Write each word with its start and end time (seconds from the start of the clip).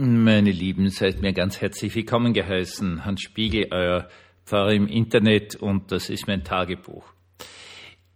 Meine 0.00 0.52
Lieben, 0.52 0.90
seid 0.90 1.22
mir 1.22 1.32
ganz 1.32 1.60
herzlich 1.60 1.92
willkommen 1.96 2.32
geheißen. 2.32 3.04
Hans 3.04 3.20
Spiegel, 3.20 3.66
euer 3.72 4.08
Pfarrer 4.46 4.72
im 4.72 4.86
Internet 4.86 5.56
und 5.56 5.90
das 5.90 6.08
ist 6.08 6.28
mein 6.28 6.44
Tagebuch. 6.44 7.02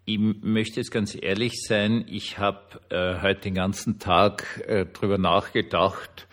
Ich 0.05 0.21
möchte 0.21 0.79
jetzt 0.79 0.93
ganz 0.93 1.19
ehrlich 1.21 1.61
sein, 1.67 2.05
ich 2.09 2.39
habe 2.39 2.61
äh, 2.89 3.21
heute 3.21 3.41
den 3.41 3.55
ganzen 3.55 3.99
Tag 3.99 4.63
äh, 4.69 4.87
drüber 4.87 5.19
nachgedacht, 5.19 6.29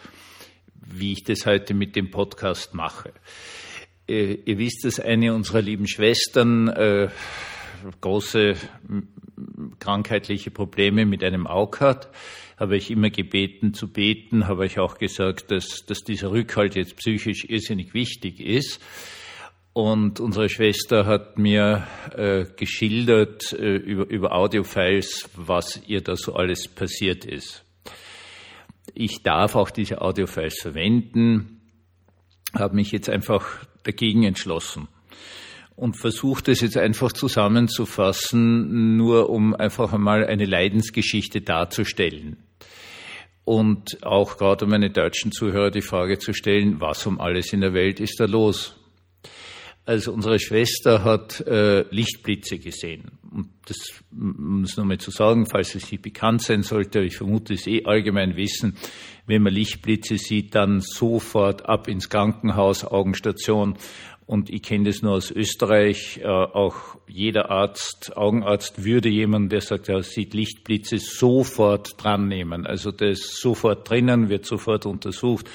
wie 0.76 1.14
ich 1.14 1.24
das 1.24 1.48
heute 1.48 1.74
mit 1.74 1.96
dem 1.96 2.12
Podcast 2.12 2.76
mache. 2.76 3.12
Äh, 4.08 4.34
ihr 4.46 4.60
wisst, 4.60 4.86
dass 4.86 5.00
eine 5.00 5.34
unserer 5.34 5.64
lieben 5.64 5.88
Schwestern 5.88 6.68
äh, 6.68 7.10
große 8.02 8.56
krankheitliche 9.80 10.52
Probleme 10.52 11.06
mit 11.06 11.24
einem 11.24 11.48
Auge 11.48 11.80
hat 11.80 12.12
habe 12.60 12.76
ich 12.76 12.92
immer 12.92 13.10
gebeten 13.10 13.74
zu 13.74 13.88
beten, 13.88 14.48
habe 14.48 14.66
ich 14.66 14.80
auch 14.80 14.98
gesagt, 14.98 15.50
dass, 15.50 15.86
dass 15.86 16.02
dieser 16.02 16.32
Rückhalt 16.32 16.76
jetzt 16.76 16.98
psychisch 16.98 17.46
irrsinnig 17.46 17.94
wichtig 17.94 18.42
ist. 18.42 18.82
Und 19.72 20.20
unsere 20.20 20.50
Schwester 20.50 21.06
hat 21.06 21.38
mir 21.38 21.88
äh, 22.16 22.46
geschildert 22.58 23.54
äh, 23.54 23.78
über, 23.78 24.10
über 24.10 24.36
Audiofiles, 24.36 25.30
was 25.36 25.82
ihr 25.88 26.02
da 26.02 26.18
so 26.18 26.34
alles 26.34 26.68
passiert 26.68 27.24
ist. 27.24 27.64
Ich 28.94 29.24
darf 29.24 29.56
auch 29.56 29.70
diese 29.70 30.02
Audiofiles 30.02 30.60
verwenden, 30.60 31.62
habe 32.54 32.76
mich 32.76 32.92
jetzt 32.92 33.10
einfach 33.10 33.64
dagegen 33.84 34.24
entschlossen 34.24 34.90
und 35.80 35.96
versuche 35.96 36.44
das 36.44 36.62
jetzt 36.62 36.78
einfach 36.78 37.14
zusammenzufassen, 37.14 38.98
nur 38.98 39.30
um 39.30 39.56
einfach 39.56 39.94
einmal 39.94 40.26
eine 40.26 40.46
Leidensgeschichte 40.46 41.42
darzustellen 41.42 42.38
und 43.50 44.06
auch 44.06 44.38
gerade 44.38 44.66
um 44.66 44.72
meine 44.72 44.92
deutschen 44.92 45.32
Zuhörer 45.32 45.72
die 45.72 45.82
Frage 45.82 46.20
zu 46.20 46.34
stellen, 46.34 46.80
was 46.82 47.08
um 47.08 47.20
alles 47.20 47.52
in 47.52 47.62
der 47.62 47.74
Welt 47.74 48.00
ist 48.00 48.20
da 48.20 48.26
los? 48.26 48.79
Also 49.90 50.14
unsere 50.14 50.38
Schwester 50.38 51.04
hat 51.04 51.42
äh, 51.48 51.82
Lichtblitze 51.90 52.60
gesehen. 52.60 53.06
Und 53.32 53.50
das, 53.66 54.04
um 54.12 54.62
es 54.64 54.78
nochmal 54.78 55.00
zu 55.00 55.10
sagen, 55.10 55.48
falls 55.48 55.74
es 55.74 55.92
nicht 55.92 56.04
bekannt 56.04 56.44
sein 56.44 56.62
sollte, 56.62 57.00
ich 57.00 57.18
vermute 57.18 57.56
es 57.56 57.66
eh 57.66 57.86
allgemein 57.86 58.36
wissen, 58.36 58.78
wenn 59.26 59.42
man 59.42 59.52
Lichtblitze 59.52 60.20
sieht, 60.20 60.54
dann 60.54 60.82
sofort 60.82 61.68
ab 61.68 61.88
ins 61.88 62.08
Krankenhaus, 62.08 62.86
Augenstation 62.86 63.78
und 64.28 64.52
ich 64.52 64.62
kenne 64.62 64.84
das 64.84 65.02
nur 65.02 65.14
aus 65.14 65.32
Österreich. 65.32 66.20
Äh, 66.22 66.28
auch 66.28 67.00
jeder 67.08 67.50
Arzt, 67.50 68.16
Augenarzt 68.16 68.84
würde 68.84 69.10
jemanden, 69.10 69.50
der 69.50 69.62
sagt, 69.62 69.90
er 69.90 70.04
sieht 70.04 70.36
Lichtblitze, 70.36 71.00
sofort 71.00 71.96
dran 71.98 72.28
nehmen. 72.28 72.68
Also 72.68 72.92
der 72.92 73.10
ist 73.10 73.38
sofort 73.42 73.90
drinnen, 73.90 74.30
wird 74.30 74.46
sofort 74.46 74.86
untersucht, 74.86 75.50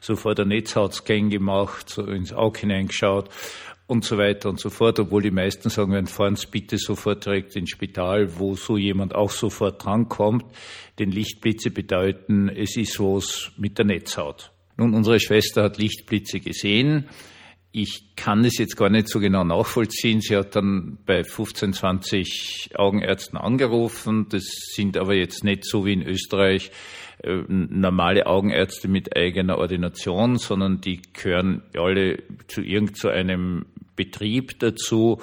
sofort 0.00 0.38
ein 0.38 0.46
Netzhautscan 0.46 1.28
gemacht, 1.28 1.88
so 1.88 2.04
ins 2.04 2.32
Auge 2.32 2.60
hineingeschaut 2.60 3.30
und 3.90 4.04
so 4.04 4.16
weiter 4.16 4.48
und 4.48 4.60
so 4.60 4.70
fort, 4.70 5.00
obwohl 5.00 5.22
die 5.22 5.32
meisten 5.32 5.68
sagen, 5.68 5.92
wenn 5.92 6.06
fahren 6.06 6.36
Sie 6.36 6.46
bitte 6.48 6.78
sofort 6.78 7.26
direkt 7.26 7.56
ins 7.56 7.70
Spital, 7.70 8.38
wo 8.38 8.54
so 8.54 8.76
jemand 8.76 9.14
auch 9.14 9.30
sofort 9.30 9.84
drankommt. 9.84 10.44
Denn 10.98 11.10
Lichtblitze 11.10 11.70
bedeuten, 11.70 12.48
es 12.48 12.76
ist 12.76 13.00
was 13.00 13.50
mit 13.56 13.78
der 13.78 13.86
Netzhaut. 13.86 14.52
Nun, 14.76 14.94
unsere 14.94 15.18
Schwester 15.18 15.64
hat 15.64 15.78
Lichtblitze 15.78 16.40
gesehen 16.40 17.08
ich 17.72 18.16
kann 18.16 18.44
es 18.44 18.58
jetzt 18.58 18.76
gar 18.76 18.90
nicht 18.90 19.08
so 19.08 19.20
genau 19.20 19.44
nachvollziehen. 19.44 20.20
Sie 20.20 20.36
hat 20.36 20.56
dann 20.56 20.98
bei 21.06 21.22
15, 21.22 21.72
20 21.72 22.70
Augenärzten 22.74 23.38
angerufen. 23.38 24.26
Das 24.28 24.44
sind 24.74 24.96
aber 24.96 25.14
jetzt 25.14 25.44
nicht 25.44 25.64
so 25.64 25.86
wie 25.86 25.92
in 25.92 26.02
Österreich 26.02 26.72
äh, 27.22 27.42
normale 27.48 28.26
Augenärzte 28.26 28.88
mit 28.88 29.16
eigener 29.16 29.58
Ordination, 29.58 30.36
sondern 30.36 30.80
die 30.80 31.00
gehören 31.12 31.62
alle 31.76 32.22
zu 32.48 32.62
irgendeinem 32.62 33.66
Betrieb 34.00 34.58
dazu. 34.60 35.20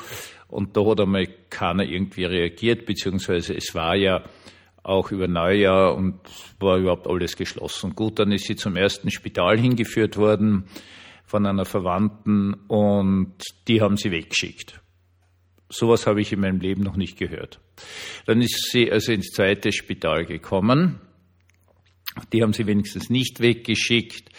Und 0.47 0.77
da 0.77 0.85
hat 0.85 1.01
einmal 1.01 1.27
keiner 1.49 1.83
irgendwie 1.83 2.25
reagiert, 2.25 2.85
beziehungsweise 2.85 3.55
es 3.55 3.73
war 3.73 3.95
ja 3.95 4.23
auch 4.83 5.11
über 5.11 5.27
Neujahr 5.27 5.95
und 5.95 6.19
war 6.59 6.77
überhaupt 6.77 7.07
alles 7.07 7.35
geschlossen. 7.35 7.95
Gut, 7.95 8.19
dann 8.19 8.31
ist 8.31 8.45
sie 8.45 8.55
zum 8.55 8.75
ersten 8.75 9.09
Spital 9.09 9.59
hingeführt 9.59 10.15
worden 10.15 10.65
von 11.25 11.45
einer 11.45 11.65
Verwandten 11.65 12.53
und 12.67 13.33
die 13.67 13.81
haben 13.81 13.97
sie 13.97 14.11
weggeschickt. 14.11 14.79
Sowas 15.69 16.05
habe 16.05 16.21
ich 16.21 16.31
in 16.31 16.39
meinem 16.39 16.61
Leben 16.61 16.83
noch 16.83 16.95
nicht 16.95 17.17
gehört. 17.17 17.59
Dann 18.27 18.41
ist 18.41 18.69
sie 18.71 18.91
also 18.91 19.11
ins 19.11 19.31
zweite 19.31 19.71
Spital 19.71 20.25
gekommen. 20.25 21.01
Die 22.31 22.43
haben 22.43 22.53
sie 22.53 22.67
wenigstens 22.67 23.09
nicht 23.09 23.41
weggeschickt 23.41 24.29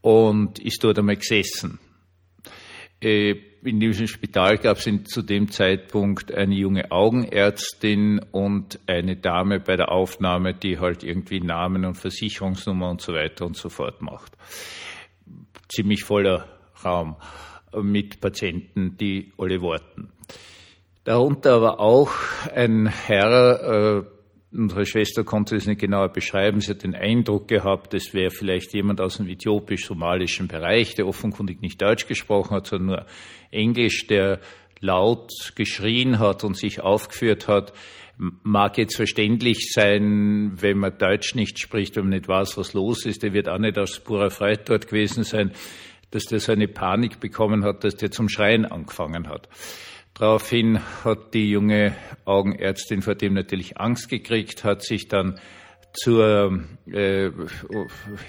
und 0.00 0.58
ist 0.60 0.82
dort 0.84 0.98
einmal 0.98 1.16
gesessen. 1.16 1.78
Äh, 3.04 3.36
in 3.62 3.80
diesem 3.80 4.06
Spital 4.06 4.58
gab 4.58 4.76
es 4.76 5.04
zu 5.04 5.22
dem 5.22 5.50
Zeitpunkt 5.50 6.34
eine 6.34 6.54
junge 6.54 6.90
Augenärztin 6.90 8.20
und 8.30 8.78
eine 8.86 9.16
Dame 9.16 9.58
bei 9.58 9.76
der 9.76 9.90
Aufnahme, 9.90 10.52
die 10.52 10.78
halt 10.78 11.02
irgendwie 11.02 11.40
Namen 11.40 11.86
und 11.86 11.94
Versicherungsnummer 11.94 12.90
und 12.90 13.00
so 13.00 13.14
weiter 13.14 13.46
und 13.46 13.56
so 13.56 13.70
fort 13.70 14.02
macht 14.02 14.32
ziemlich 15.68 16.04
voller 16.04 16.46
Raum 16.84 17.16
mit 17.82 18.20
Patienten, 18.20 18.96
die 18.96 19.32
alle 19.38 19.60
warten. 19.60 20.12
Darunter 21.04 21.54
aber 21.54 21.80
auch 21.80 22.12
ein 22.54 22.86
Herr, 22.86 23.98
äh, 23.98 24.02
unsere 24.54 24.86
Schwester 24.86 25.24
konnte 25.24 25.56
es 25.56 25.66
nicht 25.66 25.80
genauer 25.80 26.10
beschreiben, 26.10 26.60
sie 26.60 26.70
hat 26.70 26.84
den 26.84 26.94
Eindruck 26.94 27.48
gehabt, 27.48 27.92
es 27.94 28.14
wäre 28.14 28.30
vielleicht 28.30 28.72
jemand 28.74 29.00
aus 29.00 29.16
dem 29.16 29.28
äthiopisch-somalischen 29.28 30.48
Bereich, 30.48 30.94
der 30.94 31.06
offenkundig 31.06 31.60
nicht 31.60 31.82
Deutsch 31.82 32.06
gesprochen 32.06 32.56
hat, 32.56 32.66
sondern 32.66 32.86
nur 32.86 33.06
Englisch, 33.50 34.06
der 34.06 34.40
laut 34.80 35.30
geschrien 35.54 36.18
hat 36.18 36.44
und 36.44 36.56
sich 36.56 36.80
aufgeführt 36.80 37.48
hat, 37.48 37.72
mag 38.16 38.78
jetzt 38.78 38.96
verständlich 38.96 39.72
sein, 39.72 40.52
wenn 40.60 40.78
man 40.78 40.96
Deutsch 40.98 41.34
nicht 41.34 41.58
spricht, 41.58 41.96
wenn 41.96 42.04
man 42.04 42.18
nicht 42.18 42.28
weiß, 42.28 42.56
was 42.56 42.72
los 42.74 43.06
ist. 43.06 43.22
Der 43.22 43.32
wird 43.32 43.48
auch 43.48 43.58
nicht 43.58 43.78
aus 43.78 43.98
purer 43.98 44.30
Freude 44.30 44.62
dort 44.64 44.86
gewesen 44.86 45.24
sein, 45.24 45.52
dass 46.10 46.24
der 46.26 46.38
so 46.38 46.52
eine 46.52 46.68
Panik 46.68 47.18
bekommen 47.18 47.64
hat, 47.64 47.82
dass 47.82 47.96
der 47.96 48.12
zum 48.12 48.28
Schreien 48.28 48.66
angefangen 48.66 49.28
hat. 49.28 49.48
Daraufhin 50.16 50.78
hat 51.04 51.34
die 51.34 51.50
junge 51.50 51.96
Augenärztin 52.24 53.02
vor 53.02 53.16
dem 53.16 53.34
natürlich 53.34 53.78
Angst 53.78 54.08
gekriegt, 54.08 54.62
hat 54.62 54.82
sich 54.82 55.08
dann 55.08 55.40
zur 55.92 56.64
äh, 56.86 57.30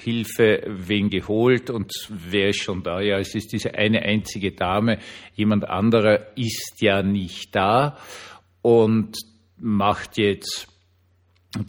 Hilfe 0.04 0.64
wen 0.68 1.10
geholt 1.10 1.70
und 1.70 1.92
wer 2.10 2.50
ist 2.50 2.62
schon 2.62 2.82
da? 2.82 3.02
Ja, 3.02 3.20
es 3.20 3.36
ist 3.36 3.54
diese 3.54 3.76
eine 3.76 4.02
einzige 4.02 4.52
Dame, 4.52 4.98
jemand 5.36 5.66
anderer 5.66 6.36
ist 6.36 6.78
ja 6.80 7.04
nicht 7.04 7.56
da 7.56 7.98
und 8.64 9.18
macht 9.58 10.18
jetzt, 10.18 10.68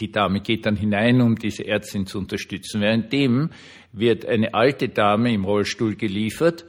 die 0.00 0.10
Dame 0.10 0.40
geht 0.40 0.64
dann 0.64 0.76
hinein, 0.76 1.20
um 1.20 1.36
diese 1.36 1.66
Ärztin 1.66 2.06
zu 2.06 2.18
unterstützen. 2.18 2.80
Währenddem 2.80 3.50
wird 3.92 4.24
eine 4.24 4.54
alte 4.54 4.88
Dame 4.88 5.32
im 5.32 5.44
Rollstuhl 5.44 5.94
geliefert, 5.94 6.64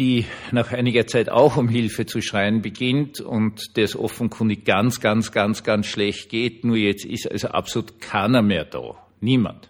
die 0.00 0.24
nach 0.50 0.72
einiger 0.72 1.06
Zeit 1.06 1.28
auch 1.28 1.58
um 1.58 1.68
Hilfe 1.68 2.06
zu 2.06 2.22
schreien 2.22 2.62
beginnt 2.62 3.20
und 3.20 3.76
der 3.76 3.84
es 3.84 3.94
offenkundig 3.94 4.64
ganz, 4.64 4.98
ganz, 5.00 5.30
ganz, 5.30 5.62
ganz 5.62 5.86
schlecht 5.86 6.30
geht. 6.30 6.64
Nur 6.64 6.78
jetzt 6.78 7.04
ist 7.04 7.30
also 7.30 7.48
absolut 7.48 8.00
keiner 8.00 8.40
mehr 8.40 8.64
da. 8.64 8.96
Niemand. 9.20 9.68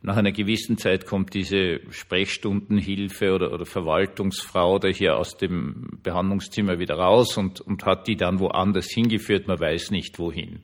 Nach 0.00 0.16
einer 0.16 0.30
gewissen 0.30 0.78
Zeit 0.78 1.06
kommt 1.06 1.34
diese 1.34 1.80
Sprechstundenhilfe 1.90 3.32
oder, 3.32 3.52
oder 3.52 3.66
Verwaltungsfrau 3.66 4.78
da 4.78 4.88
hier 4.88 5.16
aus 5.16 5.36
dem 5.36 5.98
Behandlungszimmer 6.04 6.78
wieder 6.78 6.94
raus 6.94 7.36
und, 7.36 7.60
und 7.60 7.84
hat 7.84 8.06
die 8.06 8.16
dann 8.16 8.38
woanders 8.38 8.90
hingeführt, 8.92 9.48
man 9.48 9.58
weiß 9.58 9.90
nicht 9.90 10.20
wohin. 10.20 10.60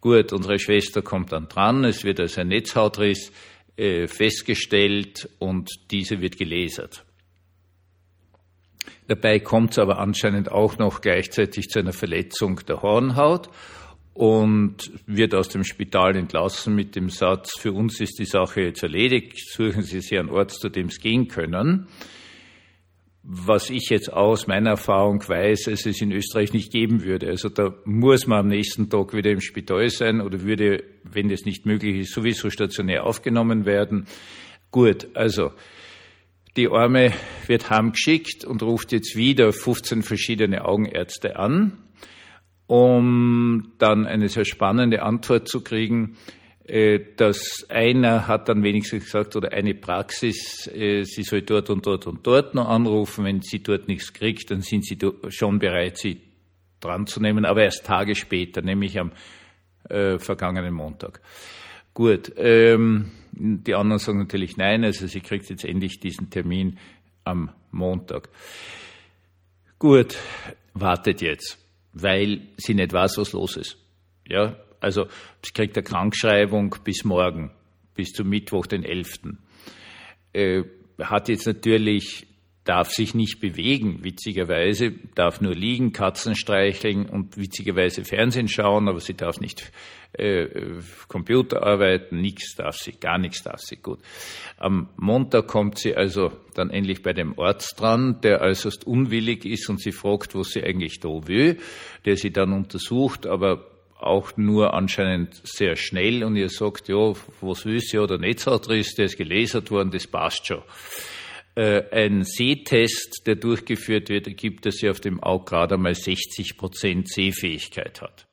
Gut, 0.00 0.32
unsere 0.32 0.58
Schwester 0.58 1.02
kommt 1.02 1.32
dann 1.32 1.48
dran, 1.48 1.84
es 1.84 2.04
wird 2.04 2.20
also 2.20 2.40
ein 2.40 2.48
Netzhautriss 2.48 3.32
äh, 3.76 4.06
festgestellt 4.06 5.28
und 5.38 5.70
diese 5.90 6.22
wird 6.22 6.38
gelasert. 6.38 7.05
Dabei 9.08 9.38
kommt 9.38 9.72
es 9.72 9.78
aber 9.78 9.98
anscheinend 9.98 10.50
auch 10.50 10.78
noch 10.78 11.00
gleichzeitig 11.00 11.68
zu 11.68 11.78
einer 11.78 11.92
Verletzung 11.92 12.60
der 12.66 12.82
Hornhaut 12.82 13.48
und 14.16 14.90
wird 15.06 15.34
aus 15.34 15.48
dem 15.48 15.62
Spital 15.62 16.16
entlassen 16.16 16.74
mit 16.74 16.96
dem 16.96 17.10
Satz, 17.10 17.58
für 17.58 17.72
uns 17.72 18.00
ist 18.00 18.18
die 18.18 18.24
Sache 18.24 18.62
jetzt 18.62 18.82
erledigt, 18.82 19.38
suchen 19.38 19.82
Sie 19.82 20.00
sich 20.00 20.18
einen 20.18 20.30
Ort, 20.30 20.52
zu 20.52 20.70
dem 20.70 20.88
Sie 20.88 21.00
gehen 21.00 21.28
können. 21.28 21.86
Was 23.22 23.70
ich 23.70 23.90
jetzt 23.90 24.12
aus 24.12 24.46
meiner 24.46 24.70
Erfahrung 24.70 25.20
weiß, 25.26 25.66
es 25.66 25.84
es 25.84 26.00
in 26.00 26.12
Österreich 26.12 26.52
nicht 26.52 26.72
geben 26.72 27.02
würde. 27.02 27.28
Also 27.28 27.48
da 27.48 27.74
muss 27.84 28.26
man 28.26 28.38
am 28.38 28.48
nächsten 28.48 28.88
Tag 28.88 29.12
wieder 29.12 29.32
im 29.32 29.40
Spital 29.40 29.90
sein 29.90 30.20
oder 30.20 30.42
würde, 30.42 30.84
wenn 31.02 31.28
das 31.28 31.44
nicht 31.44 31.66
möglich 31.66 31.96
ist, 31.98 32.14
sowieso 32.14 32.50
stationär 32.50 33.04
aufgenommen 33.04 33.66
werden. 33.66 34.06
Gut, 34.70 35.08
also 35.14 35.50
die 36.56 36.68
Arme 36.68 37.12
wird 37.46 37.70
heimgeschickt 37.70 38.44
und 38.44 38.62
ruft 38.62 38.92
jetzt 38.92 39.16
wieder 39.16 39.52
15 39.52 40.02
verschiedene 40.02 40.64
Augenärzte 40.64 41.36
an 41.36 41.78
um 42.66 43.72
dann 43.78 44.06
eine 44.06 44.28
sehr 44.28 44.44
spannende 44.44 45.02
Antwort 45.02 45.48
zu 45.48 45.62
kriegen. 45.62 46.16
Äh, 46.64 47.14
dass 47.16 47.64
einer 47.70 48.26
hat 48.26 48.48
dann 48.48 48.64
wenigstens 48.64 49.04
gesagt, 49.04 49.36
oder 49.36 49.52
eine 49.52 49.74
Praxis, 49.74 50.68
äh, 50.74 51.04
sie 51.04 51.22
soll 51.22 51.42
dort 51.42 51.70
und 51.70 51.86
dort 51.86 52.08
und 52.08 52.26
dort 52.26 52.56
noch 52.56 52.68
anrufen. 52.68 53.24
Wenn 53.24 53.40
sie 53.40 53.62
dort 53.62 53.86
nichts 53.86 54.12
kriegt, 54.12 54.50
dann 54.50 54.62
sind 54.62 54.84
sie 54.84 54.98
schon 55.28 55.60
bereit, 55.60 55.96
sie 55.96 56.20
dran 56.80 57.06
zu 57.06 57.20
nehmen, 57.20 57.44
aber 57.44 57.62
erst 57.62 57.86
Tage 57.86 58.16
später, 58.16 58.62
nämlich 58.62 58.98
am 58.98 59.12
äh, 59.88 60.18
vergangenen 60.18 60.74
Montag. 60.74 61.20
Gut, 61.96 62.30
ähm, 62.36 63.10
die 63.32 63.74
anderen 63.74 63.98
sagen 63.98 64.18
natürlich 64.18 64.58
nein, 64.58 64.84
also 64.84 65.06
sie 65.06 65.20
kriegt 65.20 65.48
jetzt 65.48 65.64
endlich 65.64 65.98
diesen 65.98 66.28
Termin 66.28 66.78
am 67.24 67.48
Montag. 67.70 68.28
Gut, 69.78 70.14
wartet 70.74 71.22
jetzt, 71.22 71.56
weil 71.94 72.48
sie 72.58 72.74
nicht 72.74 72.92
weiß, 72.92 73.16
was 73.16 73.32
los 73.32 73.56
ist. 73.56 73.78
Ja, 74.28 74.56
also 74.78 75.06
sie 75.42 75.52
kriegt 75.54 75.74
eine 75.78 75.84
Krankschreibung 75.84 76.76
bis 76.84 77.02
morgen, 77.04 77.50
bis 77.94 78.12
zum 78.12 78.28
Mittwoch, 78.28 78.66
den 78.66 78.84
11. 78.84 79.20
Äh, 80.34 80.64
hat 81.00 81.30
jetzt 81.30 81.46
natürlich, 81.46 82.26
darf 82.66 82.90
sich 82.90 83.14
nicht 83.14 83.40
bewegen, 83.40 84.02
witzigerweise, 84.02 84.92
darf 85.14 85.40
nur 85.40 85.54
liegen, 85.54 85.92
Katzen 85.92 86.34
streicheln 86.34 87.06
und 87.06 87.38
witzigerweise 87.38 88.04
Fernsehen 88.04 88.48
schauen, 88.48 88.88
aber 88.88 89.00
sie 89.00 89.14
darf 89.14 89.40
nicht 89.40 89.72
äh, 90.12 90.48
Computer 91.08 91.62
arbeiten, 91.62 92.20
nichts 92.20 92.54
darf 92.56 92.76
sie, 92.76 92.92
gar 92.92 93.18
nichts 93.18 93.42
darf 93.42 93.60
sie, 93.60 93.76
gut. 93.76 94.00
Am 94.58 94.88
Montag 94.96 95.46
kommt 95.46 95.78
sie 95.78 95.94
also 95.94 96.32
dann 96.54 96.70
endlich 96.70 97.02
bei 97.02 97.12
dem 97.12 97.38
Arzt 97.38 97.80
dran, 97.80 98.20
der 98.22 98.40
äußerst 98.40 98.86
unwillig 98.86 99.44
ist 99.44 99.68
und 99.68 99.80
sie 99.80 99.92
fragt, 99.92 100.34
was 100.34 100.50
sie 100.50 100.62
eigentlich 100.62 101.00
da 101.00 101.08
will, 101.28 101.58
der 102.04 102.16
sie 102.16 102.32
dann 102.32 102.52
untersucht, 102.52 103.26
aber 103.26 103.64
auch 103.98 104.36
nur 104.36 104.74
anscheinend 104.74 105.40
sehr 105.44 105.76
schnell 105.76 106.22
und 106.24 106.36
ihr 106.36 106.50
sagt, 106.50 106.88
ja, 106.88 107.12
was 107.40 107.64
willst 107.64 107.94
du, 107.94 108.02
oder 108.02 108.18
Netzhautriss, 108.18 108.94
der 108.94 109.06
ist 109.06 109.16
gelasert 109.16 109.70
worden, 109.70 109.90
das 109.90 110.06
passt 110.06 110.46
schon. 110.46 110.62
Äh, 111.56 111.84
ein 111.90 112.22
Sehtest, 112.22 113.26
der 113.26 113.36
durchgeführt 113.36 114.10
wird, 114.10 114.26
ergibt, 114.26 114.66
dass 114.66 114.76
sie 114.76 114.90
auf 114.90 115.00
dem 115.00 115.22
Auge 115.22 115.46
gerade 115.46 115.76
einmal 115.76 115.94
60 115.94 116.58
Prozent 116.58 117.08
Sehfähigkeit 117.08 118.02
hat. 118.02 118.26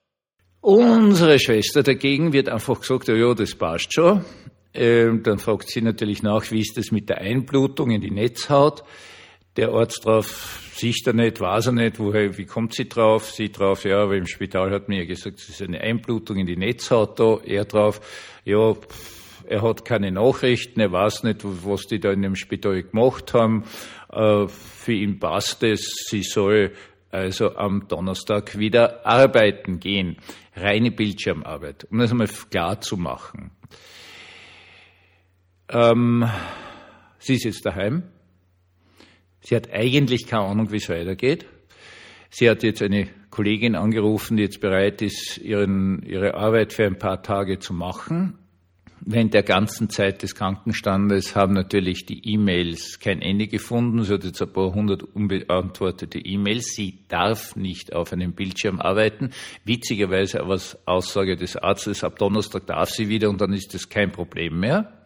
Unsere 0.59 1.39
Schwester 1.39 1.83
dagegen 1.83 2.33
wird 2.33 2.49
einfach 2.49 2.81
gesagt, 2.81 3.07
ja, 3.07 3.15
ja 3.15 3.33
das 3.33 3.55
passt 3.55 3.93
schon. 3.93 4.25
Ähm, 4.73 5.23
dann 5.23 5.39
fragt 5.39 5.69
sie 5.69 5.81
natürlich 5.81 6.21
nach, 6.21 6.51
wie 6.51 6.59
ist 6.59 6.77
das 6.77 6.91
mit 6.91 7.07
der 7.07 7.19
Einblutung 7.19 7.91
in 7.91 8.01
die 8.01 8.11
Netzhaut? 8.11 8.83
Der 9.55 9.69
Arzt 9.69 10.03
drauf, 10.03 10.71
sieht 10.75 11.07
er 11.07 11.13
nicht, 11.13 11.39
weiß 11.39 11.67
er 11.67 11.73
nicht, 11.73 11.99
woher, 11.99 12.37
wie 12.37 12.45
kommt 12.45 12.73
sie 12.73 12.89
drauf? 12.89 13.31
Sie 13.31 13.51
drauf, 13.51 13.85
ja, 13.85 14.03
aber 14.03 14.17
im 14.17 14.25
Spital 14.25 14.71
hat 14.71 14.89
mir 14.89 15.05
gesagt, 15.05 15.39
es 15.39 15.47
ist 15.47 15.61
eine 15.61 15.79
Einblutung 15.79 16.37
in 16.37 16.47
die 16.47 16.57
Netzhaut 16.57 17.19
da. 17.19 17.37
Er 17.45 17.63
drauf, 17.63 18.01
ja, 18.43 18.73
er 19.47 19.61
hat 19.61 19.85
keine 19.85 20.11
Nachrichten, 20.11 20.79
er 20.79 20.91
weiß 20.91 21.23
nicht, 21.23 21.41
was 21.43 21.87
die 21.87 21.99
da 21.99 22.11
in 22.11 22.21
dem 22.21 22.35
Spital 22.35 22.83
gemacht 22.83 23.33
haben. 23.33 23.63
Äh, 24.11 24.47
für 24.47 24.93
ihn 24.93 25.19
passt 25.19 25.63
es, 25.63 26.05
sie 26.07 26.23
soll 26.23 26.73
also 27.11 27.55
am 27.55 27.87
Donnerstag 27.87 28.57
wieder 28.57 29.05
arbeiten 29.05 29.79
gehen. 29.79 30.17
Reine 30.55 30.91
Bildschirmarbeit, 30.91 31.85
um 31.91 31.99
das 31.99 32.11
einmal 32.11 32.27
klar 32.27 32.81
zu 32.81 32.97
machen. 32.97 33.51
Ähm, 35.69 36.29
sie 37.19 37.35
ist 37.35 37.45
jetzt 37.45 37.65
daheim, 37.65 38.03
Sie 39.45 39.55
hat 39.55 39.71
eigentlich 39.73 40.25
keine 40.25 40.43
Ahnung, 40.43 40.71
wie 40.71 40.77
es 40.77 40.89
weitergeht. 40.89 41.45
Sie 42.29 42.49
hat 42.49 42.63
jetzt 42.63 42.81
eine 42.81 43.09
Kollegin 43.29 43.75
angerufen, 43.75 44.37
die 44.37 44.43
jetzt 44.43 44.61
bereit 44.61 45.01
ist, 45.01 45.37
ihren, 45.37 46.01
ihre 46.03 46.35
Arbeit 46.35 46.71
für 46.71 46.85
ein 46.85 46.97
paar 46.97 47.21
Tage 47.21 47.59
zu 47.59 47.73
machen. 47.73 48.39
Während 49.05 49.33
der 49.33 49.44
ganzen 49.44 49.89
Zeit 49.89 50.23
des 50.23 50.33
Krankenstandes 50.33 51.35
haben 51.35 51.53
natürlich 51.53 52.05
die 52.05 52.25
E-Mails 52.33 53.00
kein 53.00 53.21
Ende 53.21 53.47
gefunden. 53.47 54.03
Sie 54.03 54.13
hat 54.13 54.23
jetzt 54.23 54.41
ein 54.41 54.53
paar 54.53 54.73
hundert 54.73 55.03
unbeantwortete 55.03 56.19
E-Mails. 56.19 56.73
Sie 56.73 57.00
darf 57.09 57.57
nicht 57.57 57.94
auf 57.94 58.13
einem 58.13 58.33
Bildschirm 58.33 58.79
arbeiten. 58.79 59.31
Witzigerweise 59.65 60.39
aber 60.39 60.53
als 60.53 60.77
Aussage 60.88 61.35
des 61.35 61.57
Arztes, 61.57 62.05
ab 62.05 62.17
Donnerstag 62.17 62.65
darf 62.65 62.91
sie 62.91 63.09
wieder 63.09 63.29
und 63.29 63.41
dann 63.41 63.51
ist 63.51 63.73
das 63.73 63.89
kein 63.89 64.11
Problem 64.11 64.61
mehr 64.61 65.03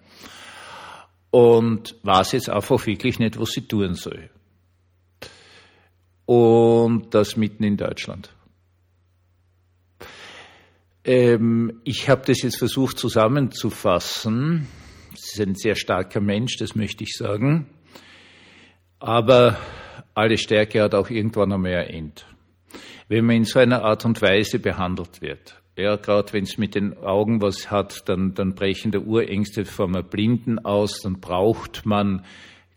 und 1.31 1.95
weiß 2.03 2.33
jetzt 2.33 2.49
einfach 2.49 2.85
wirklich 2.85 3.17
nicht, 3.17 3.39
was 3.39 3.49
sie 3.49 3.67
tun 3.67 3.95
soll. 3.95 4.29
Und 6.25 7.13
das 7.15 7.35
mitten 7.35 7.63
in 7.63 7.77
Deutschland. 7.77 8.31
Ähm, 11.07 11.80
ich 11.86 12.09
habe 12.09 12.24
das 12.25 12.42
jetzt 12.42 12.57
versucht 12.57 13.00
zusammenzufassen. 13.00 14.68
Sie 15.15 15.42
ist 15.42 15.48
ein 15.48 15.56
sehr 15.56 15.75
starker 15.75 16.19
Mensch, 16.19 16.57
das 16.57 16.75
möchte 16.75 17.06
ich 17.06 17.13
sagen. 17.13 17.68
Aber 19.00 19.57
alle 20.13 20.38
Stärke 20.38 20.81
hat 20.81 20.94
auch 20.94 21.09
irgendwann 21.09 21.54
einmal 21.54 21.75
ein 21.75 21.88
End. 21.88 22.25
Wenn 23.07 23.25
man 23.25 23.38
in 23.38 23.45
so 23.45 23.57
einer 23.59 23.83
Art 23.83 24.04
und 24.04 24.21
Weise 24.21 24.59
behandelt 24.59 25.21
wird, 25.21 25.62
ja, 25.77 25.95
gerade 25.95 26.33
wenn 26.33 26.44
es 26.44 26.57
mit 26.57 26.75
den 26.75 26.98
Augen 26.98 27.42
was 27.42 27.71
hat, 27.71 28.09
dann, 28.09 28.33
dann 28.33 28.54
brechen 28.54 28.92
der 28.92 29.07
Urängste 29.07 29.63
vor 29.63 29.88
einem 29.88 30.04
Blinden 30.04 30.59
aus, 30.59 31.00
dann 31.01 31.21
braucht 31.21 31.86
man 31.86 32.25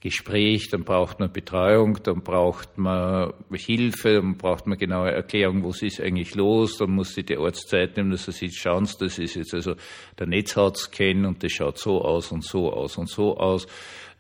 Gespräch, 0.00 0.68
dann 0.70 0.84
braucht 0.84 1.20
man 1.20 1.30
Betreuung, 1.30 2.02
dann 2.02 2.22
braucht 2.22 2.78
man 2.78 3.34
Hilfe, 3.52 4.14
dann 4.14 4.38
braucht 4.38 4.66
man 4.66 4.78
genaue 4.78 5.10
Erklärung, 5.10 5.62
was 5.62 5.82
ist 5.82 6.00
eigentlich 6.00 6.34
los, 6.34 6.78
dann 6.78 6.90
muss 6.90 7.14
sich 7.14 7.26
der 7.26 7.40
Arzt 7.40 7.68
Zeit 7.68 7.96
nehmen, 7.96 8.10
dass 8.10 8.26
er 8.26 8.32
sieht, 8.32 8.54
schauen 8.54 8.86
Sie, 8.86 8.96
das 8.98 9.18
ist 9.18 9.34
jetzt 9.34 9.52
also 9.52 9.74
der 10.18 10.26
Netzhautscan 10.26 11.26
und 11.26 11.42
das 11.42 11.52
schaut 11.52 11.78
so 11.78 12.02
aus 12.02 12.32
und 12.32 12.44
so 12.44 12.72
aus 12.72 12.96
und 12.96 13.10
so 13.10 13.36
aus. 13.36 13.66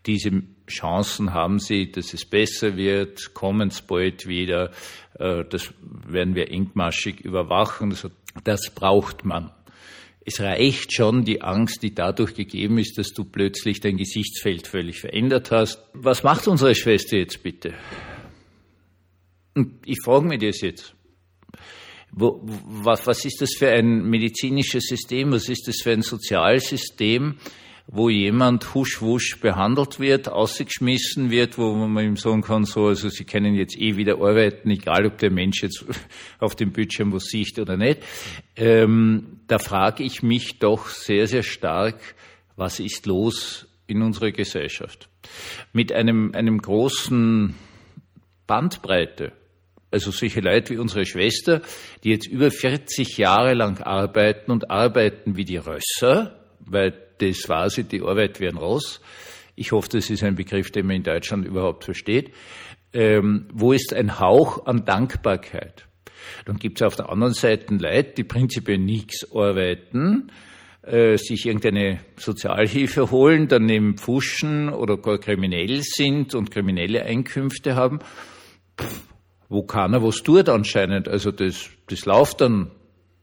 Diese 0.06 0.42
Chancen 0.66 1.32
haben 1.32 1.58
Sie, 1.58 1.90
dass 1.90 2.12
es 2.12 2.24
besser 2.24 2.76
wird, 2.76 3.32
kommen 3.32 3.68
es 3.68 3.80
bald 3.80 4.26
wieder. 4.26 4.70
Äh, 5.18 5.44
das 5.48 5.72
werden 5.82 6.34
wir 6.34 6.50
engmaschig 6.50 7.20
überwachen. 7.20 7.96
Das 8.44 8.70
braucht 8.74 9.24
man. 9.24 9.50
Es 10.24 10.40
reicht 10.40 10.92
schon 10.92 11.24
die 11.24 11.40
Angst, 11.40 11.82
die 11.82 11.94
dadurch 11.94 12.34
gegeben 12.34 12.78
ist, 12.78 12.98
dass 12.98 13.12
du 13.12 13.24
plötzlich 13.24 13.80
dein 13.80 13.96
Gesichtsfeld 13.96 14.66
völlig 14.66 15.00
verändert 15.00 15.50
hast. 15.50 15.82
Was 15.94 16.22
macht 16.22 16.46
unsere 16.46 16.74
Schwester 16.74 17.16
jetzt 17.16 17.42
bitte? 17.42 17.74
Ich 19.86 19.98
frage 20.04 20.26
mich 20.26 20.40
das 20.40 20.60
jetzt. 20.60 20.94
Wo, 22.12 22.40
was, 22.42 23.06
was 23.06 23.24
ist 23.24 23.40
das 23.40 23.54
für 23.54 23.70
ein 23.70 24.02
medizinisches 24.02 24.84
System? 24.84 25.32
Was 25.32 25.48
ist 25.48 25.68
das 25.68 25.80
für 25.82 25.92
ein 25.92 26.02
Sozialsystem? 26.02 27.36
Wo 27.86 28.08
jemand 28.08 28.74
husch-wusch 28.74 29.40
behandelt 29.40 29.98
wird, 29.98 30.28
ausgeschmissen 30.28 31.30
wird, 31.30 31.58
wo 31.58 31.74
man 31.74 32.04
ihm 32.04 32.16
sagen 32.16 32.42
kann, 32.42 32.64
so, 32.64 32.86
also 32.86 33.08
Sie 33.08 33.24
können 33.24 33.54
jetzt 33.54 33.76
eh 33.76 33.96
wieder 33.96 34.14
arbeiten, 34.14 34.70
egal 34.70 35.06
ob 35.06 35.18
der 35.18 35.30
Mensch 35.30 35.62
jetzt 35.62 35.84
auf 36.38 36.54
dem 36.54 36.72
Bildschirm 36.72 37.12
was 37.12 37.24
sieht 37.24 37.58
oder 37.58 37.76
nicht. 37.76 38.00
Ähm, 38.56 39.40
da 39.46 39.58
frage 39.58 40.04
ich 40.04 40.22
mich 40.22 40.58
doch 40.58 40.88
sehr, 40.88 41.26
sehr 41.26 41.42
stark, 41.42 41.98
was 42.56 42.78
ist 42.78 43.06
los 43.06 43.66
in 43.86 44.02
unserer 44.02 44.30
Gesellschaft? 44.30 45.08
Mit 45.72 45.92
einem, 45.92 46.32
einem 46.34 46.58
großen 46.58 47.54
Bandbreite. 48.46 49.32
Also 49.90 50.12
solche 50.12 50.40
Leute 50.40 50.74
wie 50.74 50.78
unsere 50.78 51.04
Schwester, 51.04 51.62
die 52.04 52.10
jetzt 52.10 52.28
über 52.28 52.50
40 52.50 53.18
Jahre 53.18 53.54
lang 53.54 53.80
arbeiten 53.80 54.52
und 54.52 54.70
arbeiten 54.70 55.36
wie 55.36 55.44
die 55.44 55.56
Rösser, 55.56 56.46
weil 56.60 56.94
das 57.20 57.48
war 57.48 57.70
sie, 57.70 57.84
die 57.84 58.02
Arbeit 58.02 58.40
werden 58.40 58.58
raus. 58.58 59.00
Ich 59.56 59.72
hoffe, 59.72 59.88
das 59.92 60.10
ist 60.10 60.22
ein 60.22 60.36
Begriff, 60.36 60.70
den 60.70 60.86
man 60.86 60.96
in 60.96 61.02
Deutschland 61.02 61.46
überhaupt 61.46 61.84
versteht. 61.84 62.32
Ähm, 62.92 63.46
wo 63.52 63.72
ist 63.72 63.92
ein 63.92 64.18
Hauch 64.18 64.66
an 64.66 64.84
Dankbarkeit? 64.84 65.86
Dann 66.44 66.58
gibt 66.58 66.80
es 66.80 66.86
auf 66.86 66.96
der 66.96 67.08
anderen 67.08 67.34
Seite 67.34 67.74
Leute, 67.74 68.14
die 68.16 68.24
prinzipiell 68.24 68.78
nichts 68.78 69.26
arbeiten, 69.34 70.30
äh, 70.82 71.16
sich 71.16 71.46
irgendeine 71.46 72.00
Sozialhilfe 72.16 73.10
holen, 73.10 73.48
daneben 73.48 73.96
pfuschen 73.96 74.70
oder 74.70 74.96
gar 74.96 75.18
kriminell 75.18 75.82
sind 75.82 76.34
und 76.34 76.50
kriminelle 76.50 77.04
Einkünfte 77.04 77.76
haben. 77.76 78.00
Pff, 78.80 79.02
wo 79.50 79.64
keiner 79.64 80.02
was 80.02 80.22
tut 80.22 80.48
anscheinend. 80.48 81.08
Also 81.08 81.32
das, 81.32 81.68
das 81.88 82.06
läuft 82.06 82.40
dann, 82.40 82.70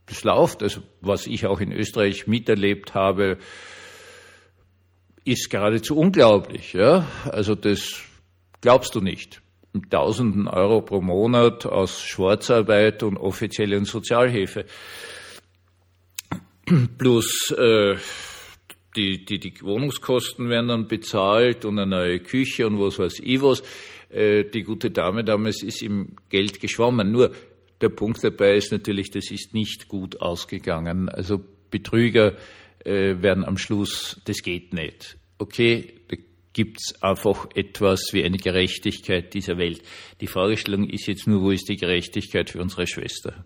das 0.06 0.24
läuft. 0.24 0.62
Also 0.62 0.82
was 1.02 1.26
ich 1.26 1.48
auch 1.48 1.62
in 1.62 1.72
Österreich 1.72 2.28
miterlebt 2.28 2.94
habe, 2.94 3.38
ist 5.28 5.50
geradezu 5.50 5.98
unglaublich. 5.98 6.74
Ja? 6.74 7.08
Also 7.32 7.56
das 7.56 8.02
glaubst 8.62 8.96
du 8.96 9.02
nicht. 9.02 9.42
Tausenden 9.90 10.48
Euro 10.48 10.82
pro 10.82 11.02
Monat 11.02 11.66
aus 11.66 12.02
Schwarzarbeit 12.02 13.04
und 13.04 13.18
offiziellen 13.18 13.86
Sozialhilfe. 13.86 14.66
Plus 16.98 17.52
äh, 17.52 17.96
die, 18.96 19.24
die, 19.26 19.40
die 19.40 19.54
Wohnungskosten 19.62 20.50
werden 20.50 20.70
dann 20.70 20.88
bezahlt 20.88 21.66
und 21.66 21.78
eine 21.78 21.90
neue 21.90 22.20
Küche 22.20 22.66
und 22.66 22.80
was 22.80 22.98
weiß 22.98 23.20
ich 23.20 23.42
was. 23.42 23.62
Äh, 24.10 24.46
die 24.46 24.64
gute 24.64 24.90
Dame 24.90 25.24
damals 25.24 25.62
ist 25.62 25.84
im 25.84 26.16
Geld 26.30 26.60
geschwommen. 26.60 27.12
Nur 27.12 27.32
der 27.82 27.90
Punkt 27.90 28.24
dabei 28.24 28.56
ist 28.56 28.72
natürlich, 28.72 29.12
das 29.12 29.30
ist 29.30 29.54
nicht 29.54 29.88
gut 29.88 30.22
ausgegangen. 30.22 31.10
Also 31.10 31.44
Betrüger 31.70 32.34
äh, 32.88 33.22
werden 33.22 33.46
am 33.46 33.58
Schluss, 33.58 34.22
das 34.26 34.42
geht 34.42 34.74
nicht. 34.74 35.18
Okay, 35.38 35.94
da 36.08 36.18
gibt's 36.54 37.02
einfach 37.04 37.48
etwas 37.54 38.10
wie 38.14 38.24
eine 38.24 38.38
Gerechtigkeit 38.38 39.34
dieser 39.34 39.58
Welt. 39.58 39.84
Die 40.22 40.28
Fragestellung 40.28 40.90
ist 40.90 41.08
jetzt 41.08 41.28
nur, 41.28 41.42
wo 41.42 41.52
ist 41.52 41.70
die 41.70 41.76
Gerechtigkeit 41.76 42.50
für 42.50 42.62
unsere 42.62 42.88
Schwester? 42.88 43.46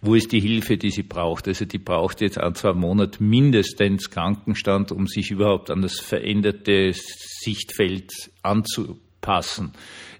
Wo 0.00 0.14
ist 0.14 0.30
die 0.30 0.40
Hilfe, 0.40 0.76
die 0.76 0.90
sie 0.90 1.02
braucht? 1.02 1.48
Also 1.48 1.64
die 1.64 1.78
braucht 1.78 2.20
jetzt 2.20 2.38
ein, 2.38 2.54
zwei 2.54 2.74
Monate 2.74 3.20
mindestens 3.22 4.08
Krankenstand, 4.10 4.92
um 4.92 5.08
sich 5.08 5.32
überhaupt 5.32 5.70
an 5.70 5.82
das 5.82 5.98
veränderte 5.98 6.92
Sichtfeld 6.92 8.12
anzupassen. 8.42 9.72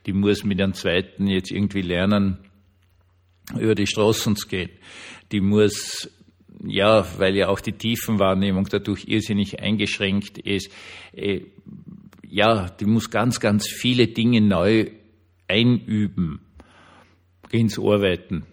Die 0.06 0.12
muss 0.12 0.42
mit 0.42 0.60
einem 0.60 0.74
zweiten 0.74 1.28
jetzt 1.28 1.52
irgendwie 1.52 1.82
lernen, 1.82 2.38
über 3.54 3.76
die 3.76 3.86
Straßen 3.86 4.34
zu 4.34 4.48
gehen. 4.48 4.70
Die 5.30 5.40
muss 5.40 6.10
ja, 6.64 7.06
weil 7.18 7.36
ja 7.36 7.48
auch 7.48 7.60
die 7.60 7.72
Tiefenwahrnehmung 7.72 8.66
dadurch 8.70 9.04
irrsinnig 9.06 9.60
eingeschränkt 9.60 10.38
ist, 10.38 10.70
äh, 11.12 11.42
ja, 12.26 12.68
die 12.68 12.84
muss 12.84 13.10
ganz, 13.10 13.40
ganz 13.40 13.68
viele 13.68 14.08
Dinge 14.08 14.40
neu 14.40 14.90
einüben. 15.46 16.40
Geh 17.50 17.60
ins 17.60 17.78
Arbeiten. 17.78 18.44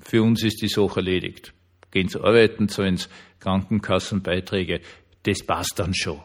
Für 0.00 0.22
uns 0.22 0.42
ist 0.42 0.60
die 0.60 0.68
Sache 0.68 1.00
erledigt. 1.00 1.54
Geh 1.90 2.00
ins 2.00 2.16
Arbeiten, 2.16 2.68
so 2.68 2.82
ins 2.82 3.08
Krankenkassenbeiträge. 3.40 4.80
Das 5.22 5.44
passt 5.44 5.78
dann 5.78 5.94
schon. 5.94 6.20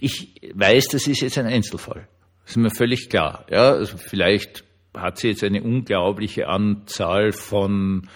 Ich 0.00 0.40
weiß, 0.54 0.88
das 0.88 1.06
ist 1.06 1.20
jetzt 1.20 1.38
ein 1.38 1.46
Einzelfall. 1.46 2.08
Das 2.42 2.52
ist 2.52 2.56
mir 2.56 2.70
völlig 2.70 3.08
klar. 3.08 3.46
Ja, 3.50 3.72
also 3.72 3.96
vielleicht 3.98 4.64
hat 4.94 5.18
sie 5.18 5.28
jetzt 5.28 5.44
eine 5.44 5.62
unglaubliche 5.62 6.48
Anzahl 6.48 7.32
von 7.32 8.08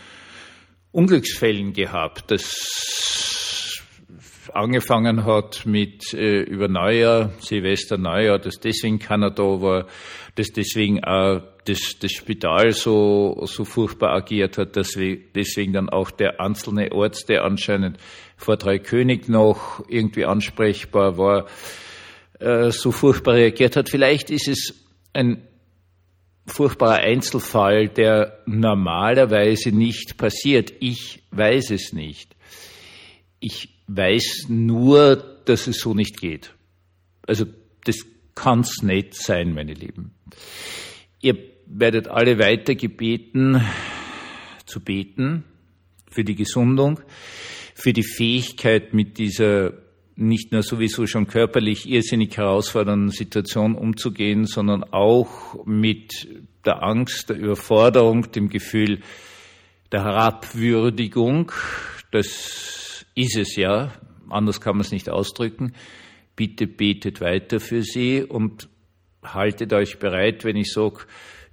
Unglücksfällen 0.95 1.73
gehabt. 1.73 2.31
Das 2.31 3.83
angefangen 4.53 5.25
hat 5.25 5.67
mit 5.67 6.15
äh, 6.15 6.43
über 6.43 6.69
Neujahr, 6.69 7.33
Silvester 7.41 7.99
Neujahr, 7.99 8.39
dass 8.39 8.61
deswegen 8.61 9.01
keiner 9.01 9.31
da 9.31 9.43
war, 9.43 9.87
dass 10.37 10.53
deswegen 10.53 11.03
auch 11.03 11.43
das, 11.65 11.99
das 12.01 12.13
Spital 12.13 12.71
so, 12.73 13.43
so 13.47 13.65
furchtbar 13.65 14.15
agiert 14.15 14.57
hat, 14.57 14.77
dass 14.77 14.97
wir 14.97 15.19
deswegen 15.35 15.73
dann 15.73 15.89
auch 15.89 16.13
der 16.13 16.41
einzelne 16.41 16.93
Arzt, 16.93 17.29
der 17.29 17.43
anscheinend 17.43 17.99
vor 18.37 18.57
Dreikönig 18.57 19.29
noch 19.29 19.85
irgendwie 19.89 20.25
ansprechbar 20.25 21.19
war, 21.19 21.47
äh, 22.39 22.71
so 22.71 22.93
furchtbar 22.93 23.35
reagiert 23.35 23.75
hat. 23.75 23.89
Vielleicht 23.89 24.31
ist 24.31 24.47
es 24.47 24.75
ein 25.13 25.43
furchtbarer 26.47 26.99
Einzelfall, 26.99 27.89
der 27.89 28.43
normalerweise 28.47 29.71
nicht 29.71 30.17
passiert. 30.17 30.73
Ich 30.81 31.23
weiß 31.31 31.71
es 31.71 31.93
nicht. 31.93 32.37
Ich 33.41 33.71
weiß 33.87 34.47
nur, 34.49 35.17
dass 35.45 35.67
es 35.67 35.79
so 35.79 35.95
nicht 35.95 36.19
geht. 36.19 36.55
Also 37.27 37.47
das 37.85 37.97
kann's 38.35 38.83
nicht 38.83 39.15
sein, 39.15 39.55
meine 39.55 39.75
Lieben. 39.75 40.15
Ihr 41.21 41.37
werdet 41.67 42.09
alle 42.09 42.39
weiter 42.39 42.75
gebeten 42.75 43.63
zu 44.67 44.81
beten 44.81 45.45
für 46.11 46.25
die 46.25 46.35
Gesundung, 46.35 47.01
für 47.75 47.93
die 47.93 48.03
Fähigkeit 48.03 48.95
mit 48.95 49.19
dieser 49.19 49.73
nicht 50.17 50.53
nur 50.53 50.63
sowieso 50.63 51.07
schon 51.07 51.27
körperlich 51.27 51.89
irrsinnig 51.89 52.37
herausfordernden 52.37 53.11
Situation 53.11 53.75
umzugehen, 53.75 54.47
sondern 54.47 54.85
auch 54.85 55.65
mit 55.67 56.29
der 56.65 56.83
Angst, 56.83 57.31
der 57.31 57.37
Überforderung, 57.37 58.31
dem 58.31 58.49
Gefühl 58.49 59.01
der 59.91 60.05
Herabwürdigung. 60.05 61.53
Das 62.13 63.05
ist 63.15 63.37
es 63.37 63.57
ja, 63.57 63.93
anders 64.29 64.61
kann 64.61 64.77
man 64.77 64.83
es 64.83 64.93
nicht 64.93 65.09
ausdrücken. 65.09 65.75
Bitte 66.37 66.67
betet 66.67 67.21
weiter 67.21 67.61
für 67.61 67.83
sie 67.83 68.23
und 68.23 68.69
haltet 69.23 69.73
euch 69.73 69.99
bereit, 69.99 70.45
wenn 70.45 70.57
ich 70.57 70.73
sage, 70.73 71.01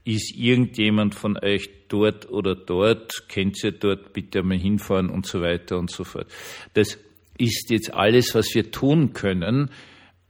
ist 0.03 0.35
irgendjemand 0.35 1.13
von 1.13 1.37
euch 1.37 1.69
dort 1.87 2.29
oder 2.29 2.55
dort, 2.55 3.27
kennt 3.27 3.63
ihr 3.63 3.71
dort, 3.71 4.13
bitte 4.13 4.41
mal 4.41 4.57
hinfahren 4.57 5.09
und 5.09 5.25
so 5.25 5.41
weiter 5.41 5.77
und 5.77 5.91
so 5.91 6.03
fort. 6.03 6.27
Das 6.73 6.97
ist 7.41 7.69
jetzt 7.69 7.93
alles, 7.93 8.35
was 8.35 8.53
wir 8.53 8.71
tun 8.71 9.13
können, 9.13 9.69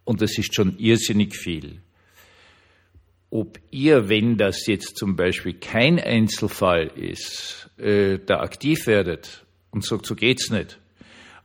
und 0.04 0.22
das 0.22 0.38
ist 0.38 0.56
schon 0.56 0.78
irrsinnig 0.78 1.36
viel. 1.36 1.82
Ob 3.30 3.60
ihr, 3.70 4.10
wenn 4.10 4.38
das 4.38 4.68
jetzt 4.68 4.98
zum 4.98 5.16
Beispiel 5.16 5.54
kein 5.54 6.00
Einzelfall 6.00 6.88
ist, 6.96 7.70
äh, 7.78 8.20
da 8.26 8.42
aktiv 8.42 8.88
werdet 8.88 9.46
und 9.72 9.86
sagt, 9.86 10.06
so 10.06 10.16
geht's 10.16 10.50
nicht. 10.50 10.80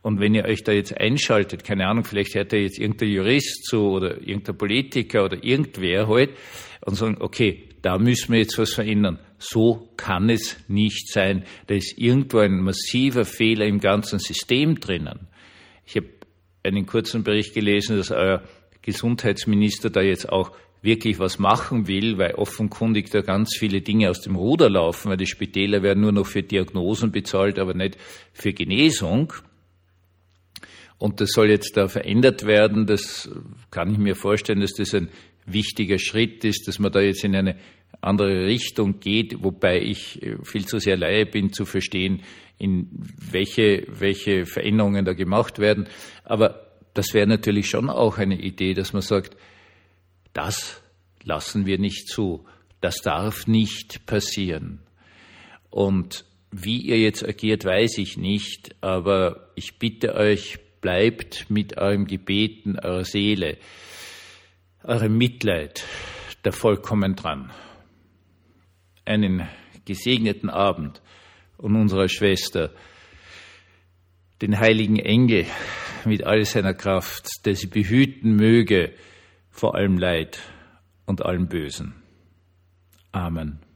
Und 0.01 0.19
wenn 0.19 0.35
ihr 0.35 0.45
euch 0.45 0.63
da 0.63 0.71
jetzt 0.71 0.97
einschaltet, 0.97 1.63
keine 1.63 1.87
Ahnung, 1.87 2.03
vielleicht 2.03 2.35
hört 2.35 2.53
ihr 2.53 2.61
jetzt 2.61 2.79
irgendein 2.79 3.09
Jurist 3.09 3.65
zu 3.65 3.89
oder 3.89 4.21
irgendein 4.21 4.57
Politiker 4.57 5.25
oder 5.25 5.43
irgendwer 5.43 6.07
halt 6.07 6.31
und 6.81 6.95
sagen, 6.95 7.17
okay, 7.19 7.63
da 7.81 7.97
müssen 7.97 8.33
wir 8.33 8.39
jetzt 8.39 8.57
was 8.57 8.73
verändern. 8.73 9.19
So 9.37 9.89
kann 9.97 10.29
es 10.29 10.57
nicht 10.67 11.11
sein. 11.11 11.43
Da 11.67 11.75
ist 11.75 11.97
irgendwo 11.97 12.39
ein 12.39 12.59
massiver 12.59 13.23
Fehler 13.23 13.65
im 13.65 13.79
ganzen 13.79 14.19
System 14.19 14.79
drinnen. 14.79 15.27
Ich 15.87 15.95
habe 15.95 16.07
einen 16.63 16.85
kurzen 16.85 17.23
Bericht 17.23 17.53
gelesen, 17.53 17.97
dass 17.97 18.11
euer 18.11 18.43
Gesundheitsminister 18.81 19.89
da 19.89 20.01
jetzt 20.01 20.29
auch 20.29 20.51
wirklich 20.81 21.17
was 21.17 21.39
machen 21.39 21.87
will, 21.87 22.17
weil 22.17 22.35
offenkundig 22.35 23.09
da 23.09 23.21
ganz 23.21 23.55
viele 23.57 23.81
Dinge 23.81 24.09
aus 24.09 24.21
dem 24.21 24.35
Ruder 24.35 24.69
laufen, 24.69 25.09
weil 25.09 25.17
die 25.17 25.25
Spitäler 25.25 25.81
werden 25.81 26.01
nur 26.01 26.11
noch 26.11 26.27
für 26.27 26.43
Diagnosen 26.43 27.11
bezahlt, 27.11 27.57
aber 27.57 27.73
nicht 27.73 27.97
für 28.33 28.53
Genesung. 28.53 29.33
Und 30.97 31.21
das 31.21 31.31
soll 31.31 31.49
jetzt 31.49 31.77
da 31.77 31.87
verändert 31.87 32.45
werden. 32.45 32.85
Das 32.85 33.29
kann 33.71 33.91
ich 33.91 33.97
mir 33.97 34.15
vorstellen, 34.15 34.59
dass 34.59 34.73
das 34.73 34.93
ein 34.93 35.09
wichtiger 35.45 35.99
Schritt 35.99 36.43
ist, 36.43 36.67
dass 36.67 36.79
man 36.79 36.91
da 36.91 36.99
jetzt 36.99 37.23
in 37.23 37.35
eine 37.35 37.57
andere 38.01 38.45
Richtung 38.45 38.99
geht, 38.99 39.41
wobei 39.43 39.81
ich 39.81 40.19
viel 40.43 40.65
zu 40.65 40.79
sehr 40.79 40.97
Laie 40.97 41.25
bin 41.25 41.53
zu 41.53 41.65
verstehen, 41.65 42.23
in 42.57 42.89
welche, 43.31 43.85
welche 43.87 44.45
Veränderungen 44.45 45.05
da 45.05 45.13
gemacht 45.13 45.59
werden. 45.59 45.87
Aber 46.23 46.67
das 46.93 47.13
wäre 47.13 47.27
natürlich 47.27 47.69
schon 47.69 47.89
auch 47.89 48.17
eine 48.17 48.39
Idee, 48.39 48.73
dass 48.73 48.93
man 48.93 49.01
sagt, 49.01 49.37
das 50.33 50.81
lassen 51.23 51.65
wir 51.65 51.77
nicht 51.77 52.07
zu. 52.07 52.45
Das 52.81 53.01
darf 53.01 53.47
nicht 53.47 54.05
passieren. 54.05 54.79
Und 55.69 56.25
wie 56.51 56.77
ihr 56.81 56.99
jetzt 56.99 57.27
agiert, 57.27 57.65
weiß 57.65 57.97
ich 57.97 58.17
nicht, 58.17 58.75
aber 58.81 59.51
ich 59.55 59.77
bitte 59.79 60.15
euch, 60.15 60.59
bleibt 60.79 61.49
mit 61.49 61.77
eurem 61.77 62.05
Gebeten, 62.05 62.79
eurer 62.79 63.03
Seele, 63.03 63.57
eurem 64.83 65.17
Mitleid 65.17 65.83
da 66.43 66.51
vollkommen 66.51 67.15
dran. 67.15 67.51
Einen 69.05 69.47
gesegneten 69.85 70.49
Abend 70.49 71.01
und 71.57 71.75
unserer 71.75 72.07
Schwester, 72.07 72.71
den 74.41 74.59
heiligen 74.59 74.99
Engel 74.99 75.45
mit 76.05 76.23
all 76.23 76.45
seiner 76.45 76.73
Kraft, 76.73 77.45
der 77.45 77.55
sie 77.55 77.67
behüten 77.67 78.35
möge 78.35 78.93
vor 79.49 79.75
allem 79.75 79.97
Leid 79.97 80.39
und 81.05 81.25
allem 81.25 81.47
Bösen. 81.47 81.95
Amen. 83.11 83.66